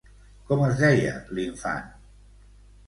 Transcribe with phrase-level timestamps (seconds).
[0.51, 1.89] Com es deia l'infant?